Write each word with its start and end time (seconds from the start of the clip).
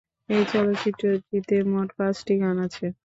এই 0.29 0.43
চলচ্চিত্রটিতে 0.51 1.55
মোট 1.71 1.89
পাঁচটি 1.97 2.33
গান 2.41 2.57
আছে। 2.65 2.85